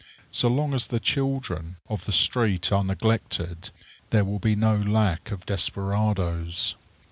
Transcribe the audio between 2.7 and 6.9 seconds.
are neglected there will be no lack of desperadoes.